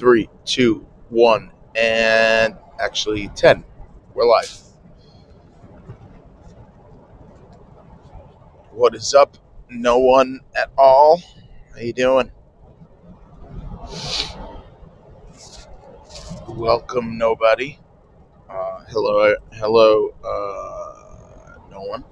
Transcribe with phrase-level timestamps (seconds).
[0.00, 3.62] three, two, one, and actually 10.
[4.14, 4.50] We're live.
[8.72, 9.36] What is up?
[9.68, 11.20] No one at all.
[11.74, 12.32] How you doing?
[16.48, 17.78] Welcome, nobody.
[18.48, 22.04] Uh, hello, hello, uh, no one.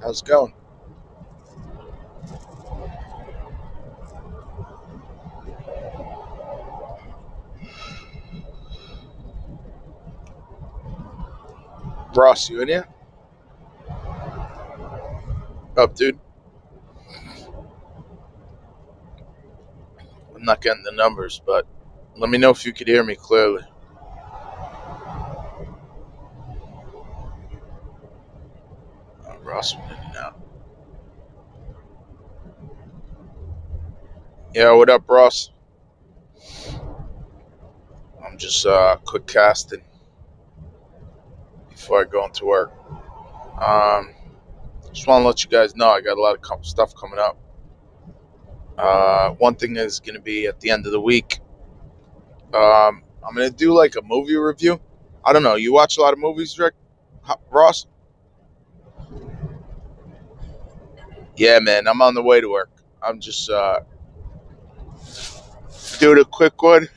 [0.00, 0.54] How's it going?
[12.16, 12.86] Ross, you in here?
[15.76, 16.18] Up, dude.
[20.34, 21.66] I'm not getting the numbers, but
[22.16, 23.62] let me know if you could hear me clearly.
[29.26, 30.40] Uh, Ross went in and out.
[34.54, 35.50] Yeah, what up, Ross?
[38.24, 39.82] I'm just uh, quick casting
[41.82, 42.72] before I go into work.
[43.60, 44.14] Um,
[44.92, 47.36] just want to let you guys know I got a lot of stuff coming up.
[48.78, 51.40] Uh, one thing is going to be at the end of the week.
[52.54, 54.80] Um, I'm going to do like a movie review.
[55.24, 55.56] I don't know.
[55.56, 56.74] You watch a lot of movies, Rick?
[57.50, 57.86] Ross?
[61.36, 61.88] Yeah, man.
[61.88, 62.70] I'm on the way to work.
[63.02, 63.80] I'm just uh,
[65.98, 66.88] doing a quick one.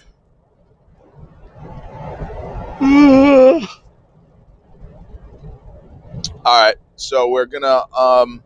[6.46, 6.76] All right.
[6.96, 8.44] So we're gonna um,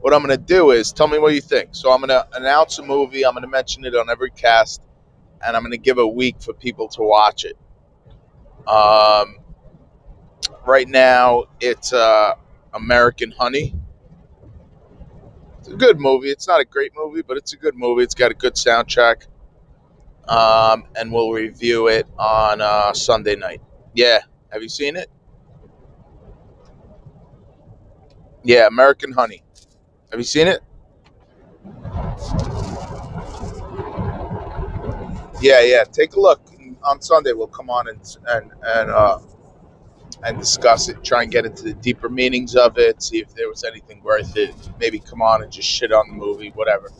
[0.00, 1.68] what I'm gonna do is tell me what you think.
[1.76, 3.24] So I'm gonna announce a movie.
[3.24, 4.82] I'm gonna mention it on every cast,
[5.40, 7.56] and I'm gonna give a week for people to watch it.
[8.66, 9.38] Um,
[10.66, 12.34] right now, it's uh,
[12.74, 13.76] American Honey.
[15.60, 16.30] It's a good movie.
[16.30, 18.02] It's not a great movie, but it's a good movie.
[18.02, 19.28] It's got a good soundtrack.
[20.26, 23.60] Um, and we'll review it on uh, Sunday night.
[23.94, 24.18] Yeah,
[24.50, 25.08] have you seen it?
[28.42, 29.42] Yeah, American Honey.
[30.10, 30.60] Have you seen it?
[35.40, 35.84] Yeah, yeah.
[35.84, 36.40] Take a look
[36.84, 37.32] on Sunday.
[37.32, 39.18] We'll come on and and and uh,
[40.24, 41.02] and discuss it.
[41.04, 43.02] Try and get into the deeper meanings of it.
[43.02, 44.54] See if there was anything worth it.
[44.78, 46.50] Maybe come on and just shit on the movie.
[46.54, 46.90] Whatever.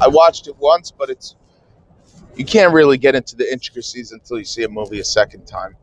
[0.00, 1.36] I watched it once, but it's
[2.36, 5.76] you can't really get into the intricacies until you see a movie a second time.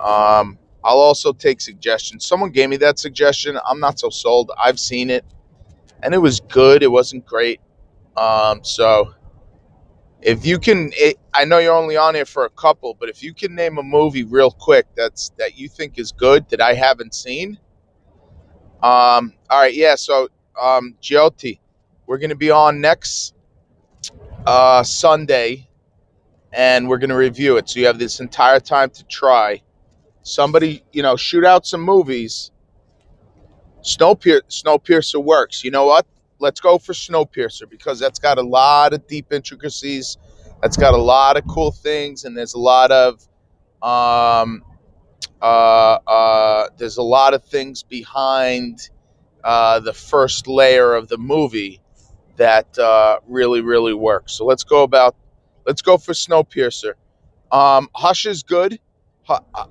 [0.00, 2.26] Um, I'll also take suggestions.
[2.26, 3.58] Someone gave me that suggestion.
[3.68, 4.50] I'm not so sold.
[4.62, 5.24] I've seen it,
[6.02, 6.82] and it was good.
[6.82, 7.60] It wasn't great.
[8.16, 9.14] Um, so
[10.20, 13.22] if you can, it, I know you're only on here for a couple, but if
[13.22, 16.74] you can name a movie real quick that's that you think is good that I
[16.74, 17.58] haven't seen.
[18.82, 19.94] Um, all right, yeah.
[19.94, 20.28] So
[20.60, 21.60] um, Giotti,
[22.06, 23.34] we're gonna be on next
[24.46, 25.68] uh, Sunday,
[26.52, 27.68] and we're gonna review it.
[27.68, 29.62] So you have this entire time to try.
[30.22, 32.50] Somebody, you know, shoot out some movies.
[33.82, 35.64] Snowpiercer, Snowpiercer works.
[35.64, 36.06] You know what?
[36.38, 40.16] Let's go for Snowpiercer because that's got a lot of deep intricacies.
[40.60, 43.26] That's got a lot of cool things, and there's a lot of
[43.82, 44.62] um,
[45.40, 48.90] uh, uh, there's a lot of things behind
[49.42, 51.80] uh, the first layer of the movie
[52.36, 54.34] that uh, really, really works.
[54.34, 55.16] So let's go about
[55.66, 56.94] let's go for Snowpiercer.
[57.50, 58.78] Um, Hush is good.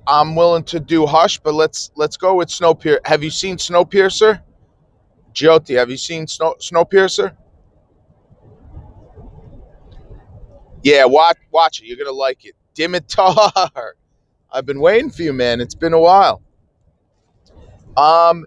[0.08, 3.06] I'm willing to do Hush, but let's let's go with Snowpiercer.
[3.06, 4.42] Have you seen Snowpiercer?
[5.34, 7.36] Jyoti, have you seen Snow Snowpiercer?
[10.84, 11.86] Yeah, watch watch it.
[11.86, 12.56] You're gonna like it.
[12.76, 13.92] Dimitar.
[14.52, 15.62] I've been waiting for you, man.
[15.62, 16.42] It's been a while.
[17.96, 18.46] Um,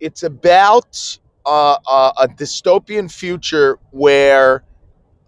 [0.00, 4.64] it's about uh, uh, a dystopian future where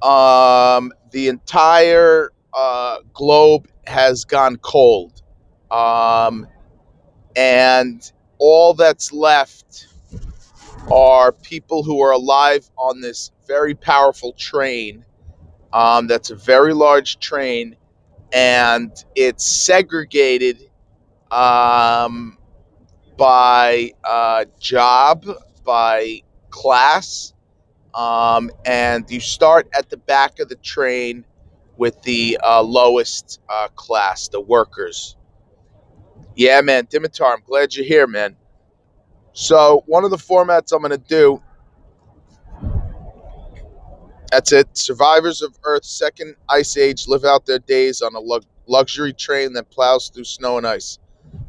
[0.02, 5.22] um, the entire uh, globe has gone cold,
[5.70, 6.46] um,
[7.36, 9.88] and all that's left
[10.92, 15.04] are people who are alive on this very powerful train.
[15.72, 17.76] Um, that's a very large train,
[18.32, 20.70] and it's segregated
[21.30, 22.38] um,
[23.16, 25.26] by uh, job,
[25.64, 27.34] by class,
[27.94, 31.24] um, and you start at the back of the train
[31.78, 35.16] with the uh, lowest uh, class, the workers.
[36.36, 38.36] Yeah, man, Dimitar, I'm glad you're here, man.
[39.34, 41.42] So one of the formats I'm going to do,
[44.30, 44.68] that's it.
[44.76, 49.54] Survivors of Earth's second ice age live out their days on a lug- luxury train
[49.54, 50.98] that plows through snow and ice.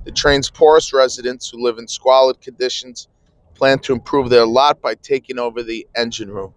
[0.06, 3.08] The train's poorest residents, who live in squalid conditions,
[3.56, 6.54] plan to improve their lot by taking over the engine room.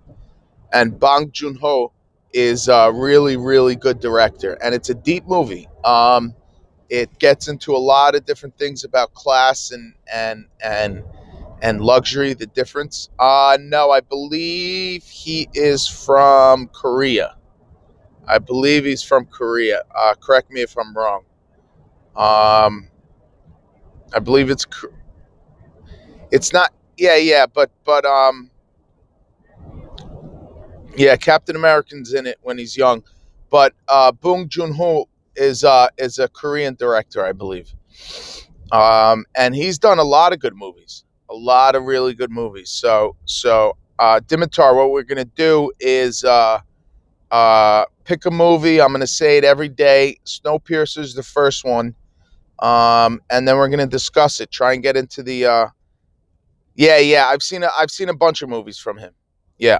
[0.73, 1.93] and Bong Joon Ho
[2.33, 5.69] is a really really good director, and it's a deep movie.
[5.85, 6.35] Um,
[6.91, 11.05] it gets into a lot of different things about class and and and
[11.63, 12.35] and luxury.
[12.35, 13.11] The difference.
[13.19, 17.37] Uh no, I believe he is from Korea.
[18.27, 19.83] I believe he's from Korea.
[19.95, 21.25] Uh, correct me if I'm wrong.
[22.17, 22.89] Um,
[24.15, 24.67] I believe it's
[26.31, 26.73] it's not.
[26.97, 28.51] Yeah, yeah, but but um,
[30.97, 33.03] yeah, Captain American's in it when he's young,
[33.51, 37.73] but uh, Bong Joon Ho is uh is a Korean director, I believe.
[38.71, 42.71] Um, and he's done a lot of good movies, a lot of really good movies.
[42.71, 46.61] So so uh, Dimitar, what we're gonna do is uh,
[47.31, 48.81] uh, pick a movie.
[48.81, 50.19] I'm gonna say it every day.
[50.25, 51.95] Snowpiercer's the first one,
[52.59, 54.51] um, and then we're gonna discuss it.
[54.51, 55.47] Try and get into the.
[55.47, 55.67] Uh,
[56.75, 57.27] yeah, yeah.
[57.27, 59.13] I've seen a, I've seen a bunch of movies from him.
[59.59, 59.79] Yeah,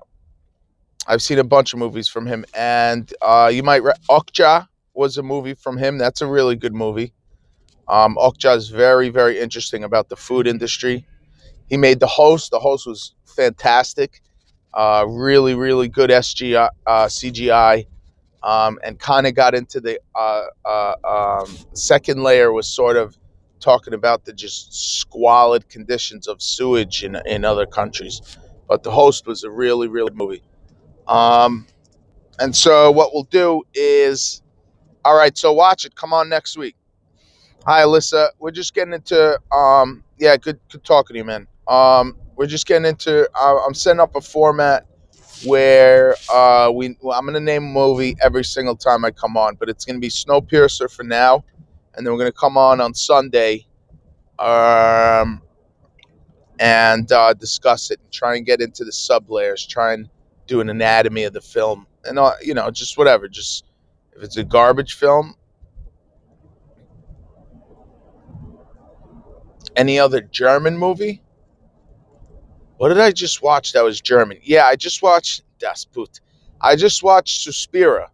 [1.07, 5.19] I've seen a bunch of movies from him, and uh, you might re- Okja was
[5.19, 5.99] a movie from him.
[5.99, 7.13] That's a really good movie.
[7.89, 11.05] Um, Okja is very very interesting about the food industry.
[11.69, 12.51] He made the host.
[12.51, 14.21] The host was fantastic.
[14.73, 17.87] Uh, really really good SGI uh, CGI.
[18.45, 20.95] Um, and kind of got into the uh, uh,
[21.45, 23.17] um, second layer was sort of
[23.61, 28.21] talking about the just squalid conditions of sewage in, in other countries.
[28.69, 30.43] But the host was a really, really good movie.
[31.09, 31.67] Um,
[32.39, 34.43] and so what we'll do is,
[35.05, 35.95] all right, so watch it.
[35.95, 36.77] Come on next week.
[37.67, 38.29] Hi, Alyssa.
[38.39, 41.47] We're just getting into, um, yeah, good, good talking to you, man.
[41.69, 44.87] Um, we're just getting into, uh, I'm setting up a format
[45.45, 49.37] where uh, we, well, I'm going to name a movie every single time I come
[49.37, 51.45] on, but it's going to be Snowpiercer for now.
[51.95, 53.67] And then we're going to come on on Sunday
[54.39, 55.43] um,
[56.59, 60.09] and uh, discuss it and try and get into the sub layers, try and
[60.47, 63.29] do an anatomy of the film, and uh, you know, just whatever.
[63.29, 63.65] Just
[64.17, 65.35] if it's a garbage film,
[69.77, 71.23] any other German movie?
[72.77, 74.39] What did I just watch that was German?
[74.43, 76.21] Yeah, I just watched Das Boot.
[76.61, 78.09] I just watched Suspiria.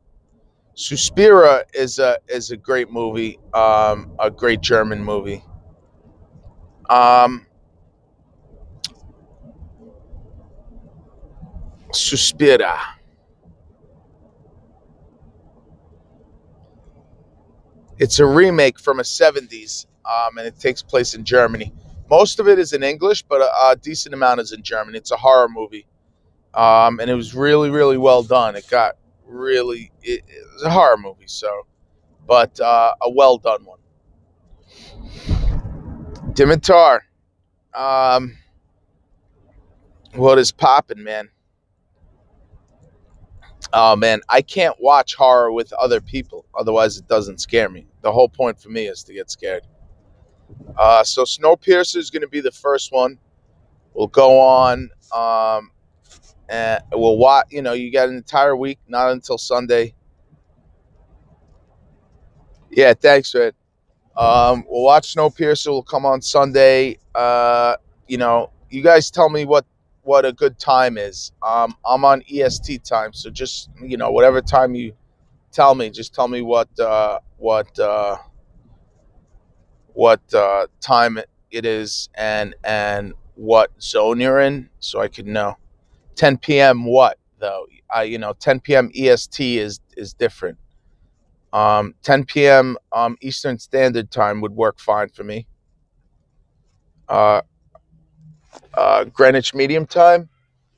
[0.74, 5.42] Suspiria is a is a great movie, um, a great German movie.
[6.88, 7.46] Um,
[11.93, 12.79] Suspiria.
[17.99, 21.73] It's a remake from a 70s, um, and it takes place in Germany.
[22.08, 24.94] Most of it is in English, but a, a decent amount is in German.
[24.94, 25.87] It's a horror movie,
[26.55, 28.55] um, and it was really, really well done.
[28.55, 28.96] It got
[29.26, 31.67] really, it, it was a horror movie, so,
[32.26, 33.79] but uh, a well done one.
[36.34, 37.00] Dimitar,
[37.75, 38.37] um,
[40.14, 41.31] what is popping, man?
[43.73, 47.87] Oh man, I can't watch horror with other people, otherwise it doesn't scare me.
[48.03, 49.67] The whole point for me is to get scared.
[50.76, 53.19] Uh, so Snowpiercer is going to be the first one.
[53.93, 55.70] We'll go on, um,
[56.49, 57.47] and we'll watch.
[57.50, 59.94] You know, you got an entire week, not until Sunday.
[62.70, 63.55] Yeah, thanks, Red.
[64.17, 65.67] Um, we'll watch Snowpiercer.
[65.67, 66.99] We'll come on Sunday.
[67.15, 67.76] Uh,
[68.06, 69.65] you know, you guys tell me what
[70.08, 71.32] what a good time is.
[71.43, 74.94] Um, I'm on EST time, so just you know, whatever time you
[75.53, 77.79] tell me, just tell me what uh, what.
[77.79, 78.17] Uh,
[79.94, 81.19] what uh, time
[81.50, 85.56] it is and and what zone you're in, so I could know.
[86.17, 86.84] 10 p.m.
[86.84, 87.67] What though?
[87.93, 88.91] I you know 10 p.m.
[88.94, 90.58] EST is is different.
[91.53, 92.77] Um, 10 p.m.
[92.93, 95.46] Um, Eastern Standard Time would work fine for me.
[97.08, 97.43] Uh,
[98.79, 100.29] uh, Greenwich Medium Time.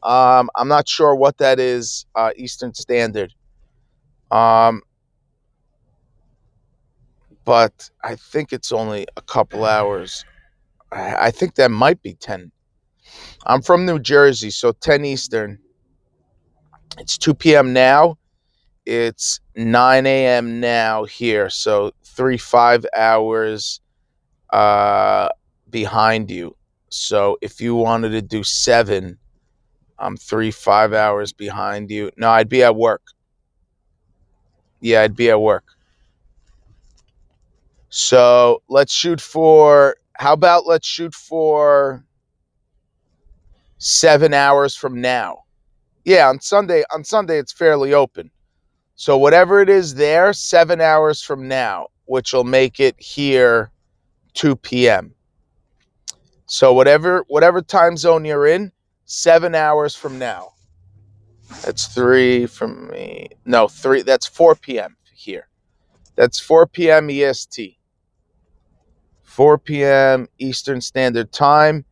[0.03, 2.07] Um, I'm not sure what that is.
[2.15, 3.35] Uh, Eastern Standard.
[4.31, 4.83] Um,
[7.45, 10.25] but I think it's only a couple hours.
[10.91, 12.51] I, I think that might be 10.
[13.47, 15.59] I'm from New Jersey, so 10 Eastern.
[16.99, 17.73] It's 2 p.m.
[17.73, 18.17] now.
[18.87, 20.61] It's 9 a.m.
[20.61, 23.81] now here, so three, five hours
[24.51, 25.29] uh,
[25.69, 26.57] behind you.
[26.91, 29.19] So if you wanted to do seven,
[29.99, 32.11] I'm three, five hours behind you.
[32.17, 33.03] No, I'd be at work.
[34.81, 35.65] Yeah, I'd be at work.
[37.91, 42.05] So let's shoot for, how about let's shoot for
[43.79, 45.45] seven hours from now?
[46.05, 48.31] Yeah, on Sunday, on Sunday, it's fairly open.
[48.97, 53.71] So whatever it is there, seven hours from now, which will make it here
[54.35, 55.15] 2 p.m.
[56.51, 58.73] So whatever whatever time zone you're in,
[59.05, 60.55] seven hours from now.
[61.63, 63.29] That's three from me.
[63.45, 64.03] No, three.
[64.03, 64.97] That's 4 p.m.
[65.15, 65.47] here.
[66.17, 67.09] That's 4 p.m.
[67.09, 67.79] EST.
[69.23, 70.29] 4 p.m.
[70.41, 71.85] Eastern Standard Time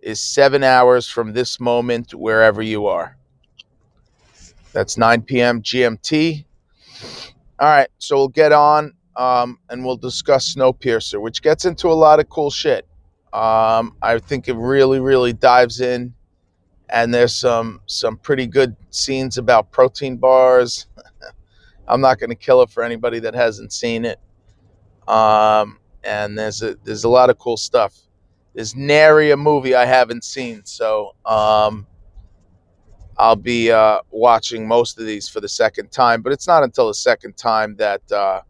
[0.00, 3.18] is seven hours from this moment, wherever you are.
[4.72, 5.60] That's 9 p.m.
[5.60, 6.46] GMT.
[7.58, 11.92] All right, so we'll get on um, and we'll discuss Snowpiercer, which gets into a
[11.92, 12.86] lot of cool shit.
[13.36, 16.14] Um, I think it really, really dives in,
[16.88, 20.86] and there's some some pretty good scenes about protein bars.
[21.88, 24.18] I'm not going to kill it for anybody that hasn't seen it.
[25.06, 27.94] Um, and there's a there's a lot of cool stuff.
[28.54, 31.86] There's nary a movie I haven't seen, so um,
[33.18, 36.22] I'll be uh, watching most of these for the second time.
[36.22, 38.40] But it's not until the second time that uh,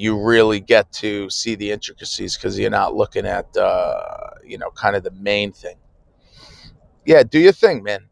[0.00, 4.70] you really get to see the intricacies because you're not looking at uh, you know
[4.70, 5.76] kind of the main thing.
[7.04, 8.08] Yeah, do your thing, man.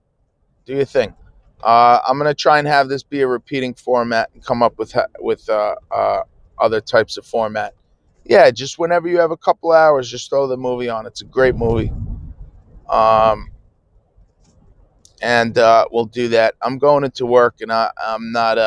[0.66, 1.14] Do your thing.
[1.62, 4.94] Uh, I'm gonna try and have this be a repeating format and come up with
[5.18, 6.20] with uh, uh,
[6.58, 7.72] other types of format.
[8.26, 11.06] Yeah, just whenever you have a couple hours, just throw the movie on.
[11.06, 11.90] It's a great movie.
[12.90, 13.48] Um,
[15.22, 16.54] and uh, we'll do that.
[16.60, 18.58] I'm going into work, and I, I'm not.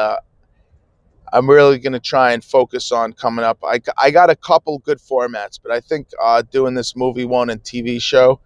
[1.33, 3.59] I'm really going to try and focus on coming up.
[3.63, 7.49] I, I got a couple good formats, but I think uh, doing this movie one
[7.49, 8.39] and TV show.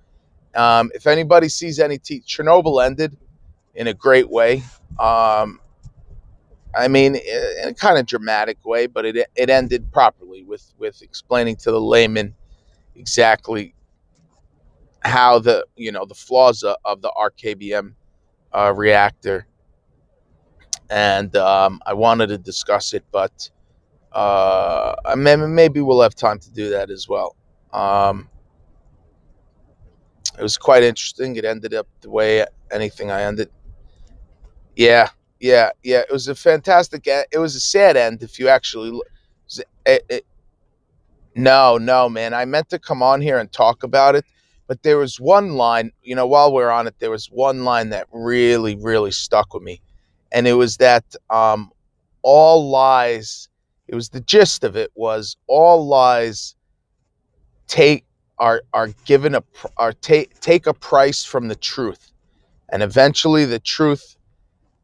[0.56, 3.18] Um, if anybody sees any t- Chernobyl ended
[3.76, 4.64] in a great way.
[5.00, 5.60] Um,
[6.76, 11.02] I mean, in a kind of dramatic way, but it it ended properly with with
[11.02, 12.36] explaining to the layman
[12.96, 13.74] exactly
[15.02, 17.94] how the you know the flaws of, of the RKBM
[18.54, 19.48] uh, reactor,
[20.90, 23.50] and um, I wanted to discuss it, but
[24.12, 27.36] uh, maybe we'll have time to do that as well.
[27.74, 28.30] Um,
[30.38, 31.36] it was quite interesting.
[31.36, 33.50] It ended up the way anything I ended.
[34.76, 36.00] Yeah, yeah, yeah.
[36.00, 37.08] It was a fantastic.
[37.08, 39.00] It was a sad end if you actually.
[39.86, 40.26] It, it,
[41.36, 42.34] no, no, man.
[42.34, 44.26] I meant to come on here and talk about it,
[44.68, 45.92] but there was one line.
[46.02, 49.54] You know, while we are on it, there was one line that really, really stuck
[49.54, 49.82] with me,
[50.36, 51.72] and it was that um,
[52.22, 53.48] all lies.
[53.88, 56.56] It was the gist of it was all lies
[57.68, 58.06] take
[58.38, 59.44] are are given a
[59.78, 62.12] are take take a price from the truth,
[62.70, 64.18] and eventually the truth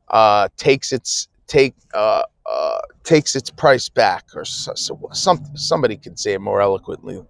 [0.08, 5.98] uh, takes its take uh, uh, takes its price back, or so, so, some somebody
[5.98, 7.22] could say it more eloquently.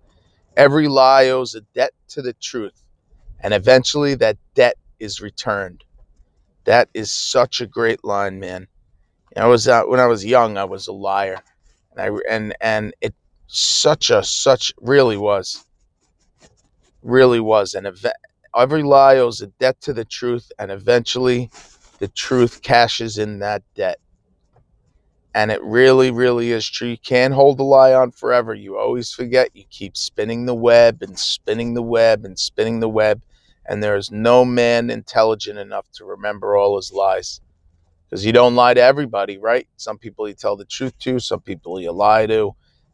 [0.57, 2.83] Every lie owes a debt to the truth,
[3.39, 5.83] and eventually that debt is returned.
[6.65, 8.67] That is such a great line, man.
[9.35, 11.41] I was uh, when I was young, I was a liar,
[11.91, 13.15] and I and and it
[13.47, 15.65] such a such really was,
[17.01, 18.15] really was an event.
[18.55, 21.49] Every lie owes a debt to the truth, and eventually
[21.99, 23.99] the truth cashes in that debt.
[25.33, 26.89] And it really, really is true.
[26.89, 28.53] You can't hold the lie on forever.
[28.53, 29.49] You always forget.
[29.53, 33.21] You keep spinning the web and spinning the web and spinning the web.
[33.71, 37.41] And there is no man intelligent enough to remember all his lies.
[38.09, 39.67] Because you don't lie to everybody, right?
[39.77, 42.53] Some people you tell the truth to, some people you lie to.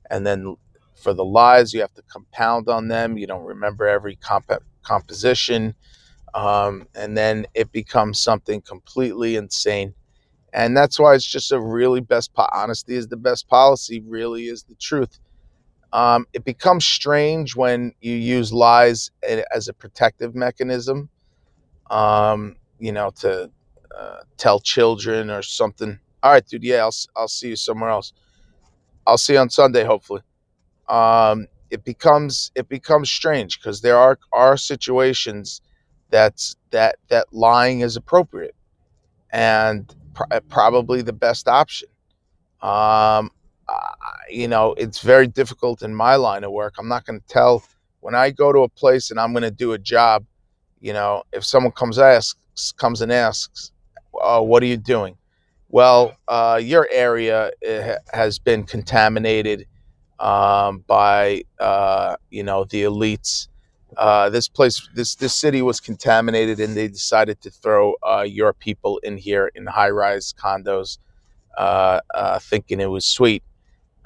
[0.10, 0.58] And then
[0.96, 3.18] for the lies, you have to compound on them.
[3.18, 5.74] You don't remember every comp- composition
[6.36, 9.96] um, and then it becomes something completely insane.
[10.54, 14.02] And that's why it's just a really best po- honesty is the best policy.
[14.06, 15.20] Really is the truth.
[15.94, 19.12] Um, it becomes strange when you use lies
[19.54, 21.10] as a protective mechanism.
[21.90, 23.50] Um, you know, to
[23.98, 26.00] uh, tell children or something.
[26.22, 26.64] All right, dude.
[26.64, 28.14] Yeah, I'll I'll see you somewhere else.
[29.06, 30.22] I'll see you on Sunday, hopefully.
[30.90, 35.62] Um, it becomes it becomes strange because there are are situations
[36.10, 38.56] that's that that lying is appropriate
[39.32, 41.90] and pr- probably the best option.
[42.62, 43.32] Um,
[43.70, 43.92] uh,
[44.30, 46.76] you know, it's very difficult in my line of work.
[46.80, 47.64] I'm not going to tell
[48.02, 50.26] when I go to a place and I'm going to do a job.
[50.80, 53.72] You know, if someone comes asks comes and asks,
[54.14, 55.18] oh, "What are you doing?"
[55.70, 59.66] Well, uh, your area eh, has been contaminated
[60.20, 63.48] um, by uh, you know the elites
[63.96, 68.52] uh, this place, this this city was contaminated, and they decided to throw uh, your
[68.54, 70.98] people in here in high-rise condos,
[71.58, 73.44] uh, uh thinking it was sweet.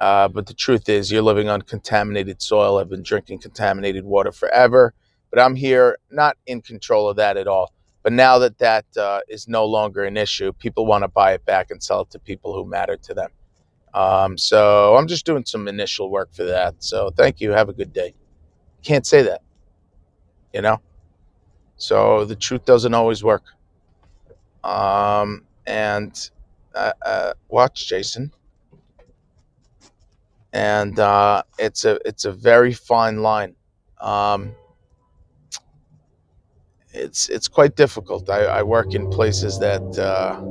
[0.02, 2.80] Uh, but the truth is, you're living on contaminated soil.
[2.80, 4.94] I've been drinking contaminated water forever,
[5.32, 7.74] but I'm here not in control of that at all.
[8.04, 11.46] But now that that uh, is no longer an issue, people want to buy it
[11.46, 13.32] back and sell it to people who matter to them.
[13.94, 16.84] Um, so I'm just doing some initial work for that.
[16.84, 17.52] So thank you.
[17.52, 18.16] Have a good day.
[18.84, 19.42] Can't say that
[20.54, 20.82] you know?
[21.78, 23.44] So the truth doesn't always work.
[24.64, 26.30] Um, and
[26.76, 28.32] uh, uh, watch Jason.
[30.54, 33.56] And uh, it's a it's a very fine line.
[34.02, 34.56] Um,
[36.94, 38.30] it's it's quite difficult.
[38.30, 40.42] I, I work in places that uh,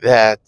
[0.00, 0.40] that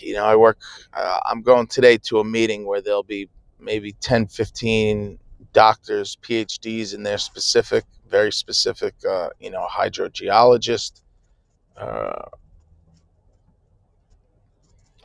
[0.00, 0.58] you know I work.
[0.92, 5.18] Uh, I'm going today to a meeting where there'll be maybe 10, 15
[5.52, 11.00] doctors, PhDs in their specific, very specific, uh, you know, hydrogeologist.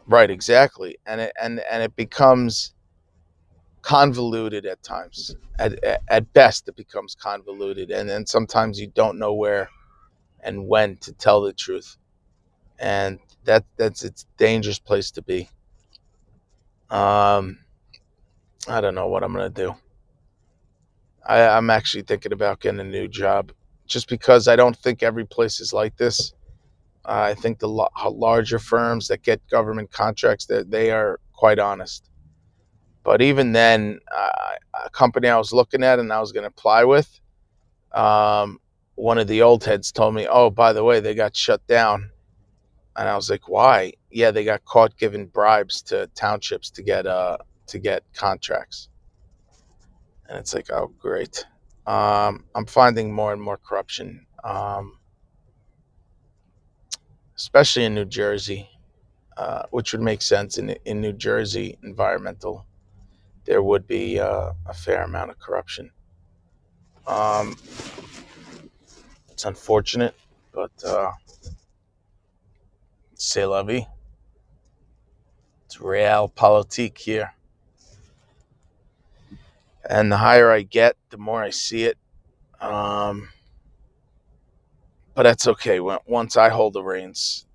[0.09, 2.73] Right, exactly, and it and and it becomes
[3.81, 5.35] convoluted at times.
[5.59, 9.69] At, at, at best, it becomes convoluted, and then sometimes you don't know where
[10.43, 11.97] and when to tell the truth,
[12.79, 15.49] and that that's it's a dangerous place to be.
[16.89, 17.59] Um,
[18.67, 19.75] I don't know what I'm gonna do.
[21.27, 23.51] I, I'm actually thinking about getting a new job,
[23.87, 26.33] just because I don't think every place is like this.
[27.09, 32.09] I think the lo- larger firms that get government contracts, they are quite honest.
[33.03, 34.29] But even then, uh,
[34.85, 37.19] a company I was looking at and I was going to apply with,
[37.93, 38.59] um,
[38.95, 42.11] one of the old heads told me, "Oh, by the way, they got shut down."
[42.95, 47.07] And I was like, "Why?" Yeah, they got caught giving bribes to townships to get
[47.07, 47.37] uh
[47.67, 48.89] to get contracts.
[50.27, 51.45] And it's like, "Oh, great."
[51.87, 54.98] Um, I'm finding more and more corruption, um,
[57.39, 58.69] especially in New Jersey,
[59.37, 62.65] uh, which would make sense in in New Jersey environmental.
[63.45, 65.89] There would be uh, a fair amount of corruption.
[67.07, 67.55] Um,
[69.29, 70.15] it's unfortunate,
[70.51, 71.11] but uh,
[73.13, 73.87] c'est la vie.
[75.65, 77.33] It's realpolitik here.
[79.89, 81.97] And the higher I get, the more I see it.
[82.59, 83.29] Um,
[85.19, 85.81] but that's okay.
[85.81, 87.45] Once I hold the reins,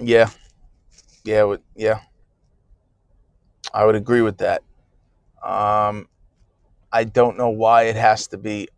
[0.00, 0.30] yeah,
[1.22, 2.00] yeah, yeah,
[3.74, 4.62] I would agree with that.
[5.44, 6.08] Um,
[6.90, 8.70] I don't know why it has to be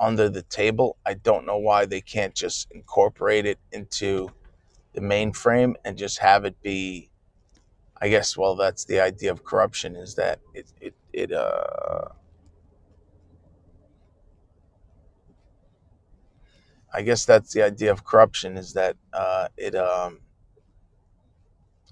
[0.00, 0.96] under the table.
[1.06, 4.32] I don't know why they can't just incorporate it into
[4.94, 7.08] the mainframe and just have it be.
[8.00, 8.36] I guess.
[8.36, 12.08] Well, that's the idea of corruption is that it it it uh.
[16.92, 20.20] I guess that's the idea of corruption is that uh, it um,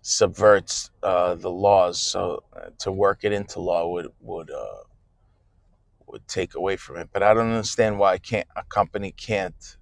[0.03, 2.01] subverts uh, the laws.
[2.01, 4.85] So uh, to work it into law would would uh,
[6.07, 7.09] would take away from it.
[7.13, 9.77] But I don't understand why can't a company can't.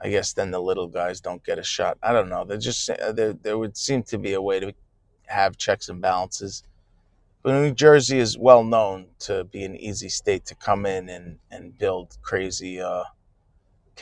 [0.00, 1.98] I guess then the little guys don't get a shot.
[2.02, 2.44] I don't know.
[2.44, 4.72] There just uh, there there would seem to be a way to
[5.26, 6.64] have checks and balances.
[7.42, 11.38] But New Jersey is well known to be an easy state to come in and,
[11.50, 13.02] and build crazy uh,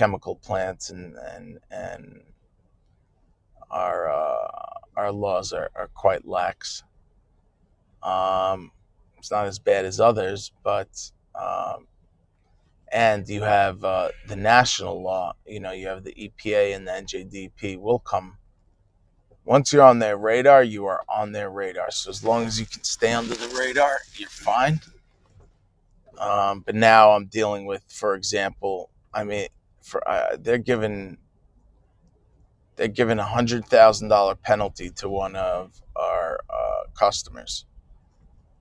[0.01, 2.23] chemical plants and and and
[3.71, 4.49] our uh,
[4.97, 6.83] our laws are, are quite lax.
[8.03, 8.73] Um,
[9.19, 10.89] it's not as bad as others, but
[11.35, 11.87] um,
[12.91, 15.35] and you have uh, the national law.
[15.47, 18.39] You know, you have the EPA and the NJDP will come.
[19.45, 21.91] Once you're on their radar, you are on their radar.
[21.91, 24.81] So as long as you can stay under the radar, you're fine.
[26.19, 29.49] Um, but now I'm dealing with, for example, I mean,
[29.83, 31.19] for uh, they're giving
[32.77, 37.67] they're giving a hundred thousand dollar penalty to one of our uh, customers,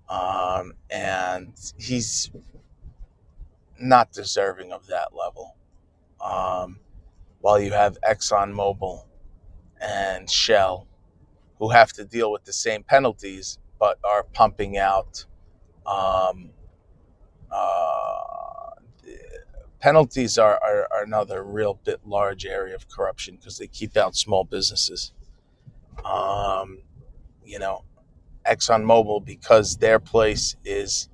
[0.09, 2.31] um, and he's
[3.79, 5.55] not deserving of that level.
[6.21, 6.79] Um,
[7.41, 9.05] while you have ExxonMobil
[9.81, 10.87] and Shell,
[11.59, 15.25] who have to deal with the same penalties but are pumping out
[15.85, 16.51] um,
[17.51, 18.48] uh,
[19.79, 24.15] penalties are, are, are another real bit large area of corruption because they keep out
[24.15, 25.13] small businesses.
[26.05, 26.79] Um,
[27.45, 27.83] you know,
[28.45, 31.09] ExxonMobil, because their place is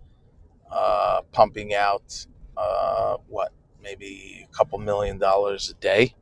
[0.71, 2.25] uh, pumping out
[2.57, 3.51] uh, what,
[3.81, 6.15] maybe a couple million dollars a day.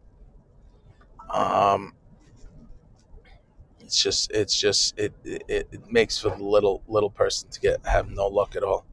[1.29, 1.93] Um,
[3.79, 7.85] it's just, it's just, it, it, it makes for the little little person to get
[7.85, 8.85] have no luck at all.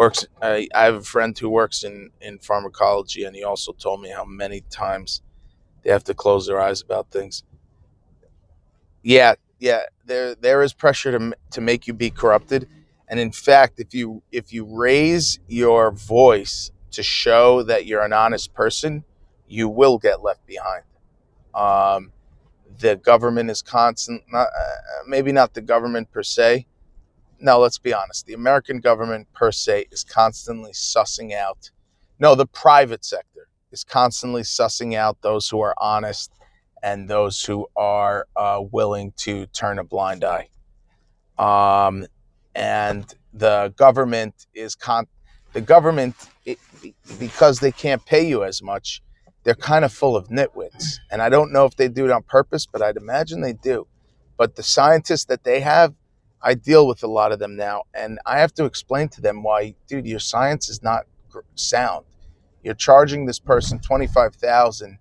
[0.00, 0.26] Works.
[0.40, 4.08] I, I have a friend who works in in pharmacology, and he also told me
[4.08, 5.20] how many times
[5.82, 7.44] they have to close their eyes about things.
[9.02, 9.82] Yeah, yeah.
[10.06, 12.66] There there is pressure to to make you be corrupted,
[13.08, 18.14] and in fact, if you if you raise your voice to show that you're an
[18.14, 19.04] honest person,
[19.48, 20.84] you will get left behind.
[21.54, 22.12] Um,
[22.78, 26.66] the government is constant, not, uh, maybe not the government per se,
[27.40, 28.26] no, let's be honest.
[28.26, 31.70] The American government per se is constantly sussing out.
[32.18, 36.32] No, the private sector is constantly sussing out those who are honest
[36.82, 40.48] and those who are uh, willing to turn a blind eye.
[41.38, 42.06] Um,
[42.54, 45.06] and the government is con
[45.52, 46.58] the government it,
[47.18, 49.02] because they can't pay you as much
[49.44, 52.22] they're kind of full of nitwits and i don't know if they do it on
[52.24, 53.86] purpose but i'd imagine they do
[54.36, 55.94] but the scientists that they have
[56.42, 59.42] i deal with a lot of them now and i have to explain to them
[59.42, 61.06] why dude your science is not
[61.54, 62.04] sound
[62.62, 64.98] you're charging this person 25000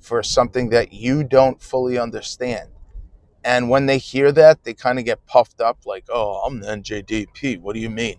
[0.00, 2.68] for something that you don't fully understand
[3.46, 6.66] and when they hear that, they kind of get puffed up, like, oh, I'm the
[6.66, 7.60] NJDP.
[7.60, 8.16] What do you mean?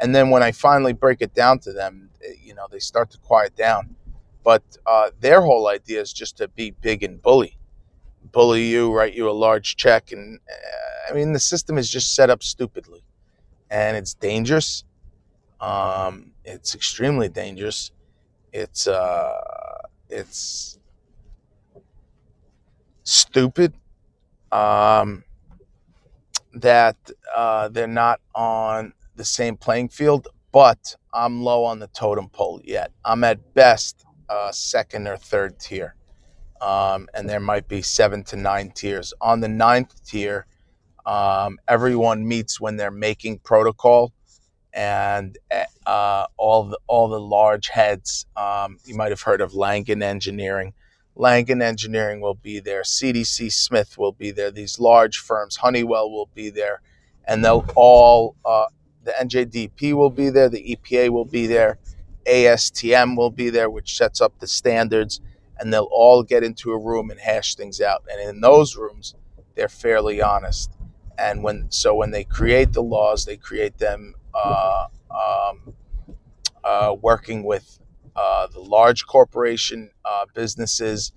[0.00, 3.10] And then when I finally break it down to them, eh, you know, they start
[3.10, 3.94] to quiet down.
[4.42, 7.58] But uh, their whole idea is just to be big and bully,
[8.32, 10.12] bully you, write you a large check.
[10.12, 13.04] And uh, I mean, the system is just set up stupidly
[13.70, 14.84] and it's dangerous.
[15.60, 17.92] Um, it's extremely dangerous.
[18.52, 20.78] It's, uh, it's
[23.04, 23.74] stupid
[24.50, 25.24] um,
[26.54, 26.96] that
[27.34, 32.60] uh, they're not on the same playing field, but I'm low on the totem pole
[32.64, 32.92] yet.
[33.04, 35.94] I'm at best uh, second or third tier.
[36.62, 39.12] Um, and there might be seven to nine tiers.
[39.20, 40.46] On the ninth tier,
[41.04, 44.12] um, everyone meets when they're making protocol,
[44.72, 45.36] and
[45.86, 48.26] uh, all the all the large heads.
[48.36, 50.72] Um, you might have heard of Langan Engineering.
[51.14, 56.30] Langan Engineering will be there, CDM Smith will be there, these large firms, Honeywell will
[56.34, 56.80] be there,
[57.26, 58.66] and they'll all, uh,
[59.04, 61.78] the NJDP will be there, the EPA will be there,
[62.26, 65.20] ASTM will be there, which sets up the standards,
[65.62, 68.02] and they'll all get into a room and hash things out.
[68.10, 69.14] And in those rooms,
[69.54, 70.72] they're fairly honest.
[71.16, 75.74] And when so when they create the laws, they create them uh, um,
[76.64, 77.78] uh, working with
[78.16, 81.12] uh, the large corporation uh, businesses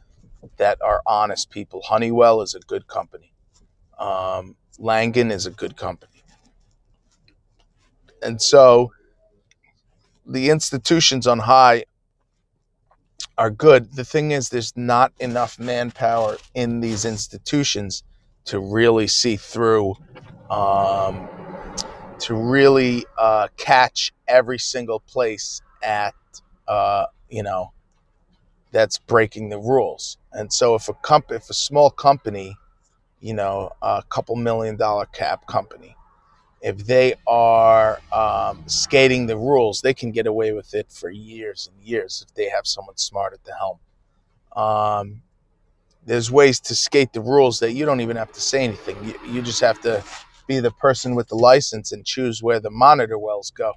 [0.58, 1.82] that are honest people.
[1.82, 3.34] Honeywell is a good company.
[3.98, 6.24] Um, Langan is a good company.
[8.22, 8.92] And so
[10.24, 11.86] the institutions on high
[13.38, 13.94] are good.
[13.94, 18.04] The thing is, there's not enough manpower in these institutions
[18.46, 19.96] to really see through,
[20.50, 21.28] um,
[22.20, 26.14] to really uh, catch every single place at
[26.68, 27.72] uh, you know,
[28.72, 30.18] that's breaking the rules.
[30.32, 32.56] And so if a comp- if a small company,
[33.20, 35.96] you know, a couple million dollar cap company,
[36.66, 41.70] if they are um, skating the rules, they can get away with it for years
[41.72, 43.78] and years if they have someone smart at the helm.
[44.56, 45.22] Um,
[46.08, 48.98] there's ways to skate the rules that you don't even have to say anything.
[49.04, 50.04] You, you just have to
[50.48, 53.74] be the person with the license and choose where the monitor wells go.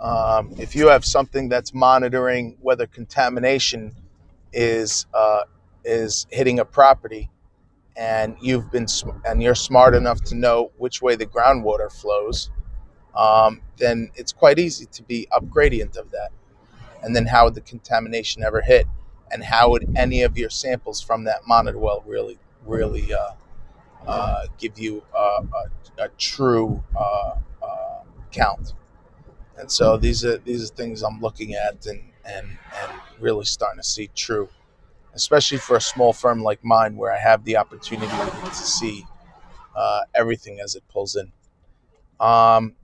[0.00, 3.94] Um, if you have something that's monitoring whether contamination
[4.52, 5.42] is uh,
[5.84, 7.30] is hitting a property,
[8.00, 8.86] and you've been
[9.26, 12.50] and you're smart enough to know which way the groundwater flows,
[13.14, 16.30] um, then it's quite easy to be upgradient of that.
[17.02, 18.86] And then how would the contamination ever hit?
[19.30, 23.32] And how would any of your samples from that monitor well really, really uh,
[24.06, 28.72] uh, give you a, a, a true uh, uh, count?
[29.58, 33.78] And so these are these are things I'm looking at and and and really starting
[33.78, 34.48] to see true,
[35.14, 38.08] especially for a small firm like mine where I have the opportunity
[38.44, 39.04] to see
[39.74, 41.32] uh, everything as it pulls in.
[42.18, 42.74] Um,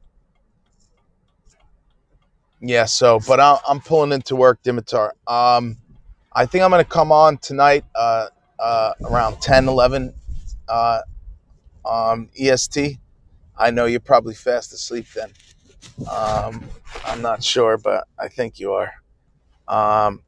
[2.61, 2.85] yeah.
[2.87, 5.11] So, but I, I'm pulling into work, Dimitar.
[5.27, 5.77] Um,
[6.33, 10.13] I think I'm going to come on tonight uh, uh, around 10, 11
[10.69, 11.01] uh,
[11.85, 12.99] um, EST.
[13.57, 15.31] I know you're probably fast asleep then.
[16.11, 16.65] Um,
[17.07, 18.93] I'm not sure, but I think you are.
[19.69, 20.23] Um,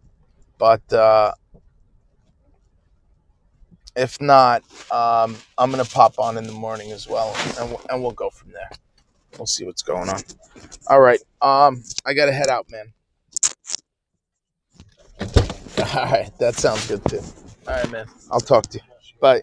[0.57, 1.33] but uh,
[3.99, 8.13] if not, um, I'm gonna pop on in the morning as well, and, and we'll
[8.13, 8.71] go from there.
[9.37, 10.23] We'll see what's going on.
[10.89, 11.21] All right.
[11.43, 12.93] Um, I gotta head out, man.
[15.95, 17.21] All right, that sounds good too.
[17.67, 18.07] All right, man.
[18.31, 18.85] I'll talk to you.
[19.21, 19.43] Bye.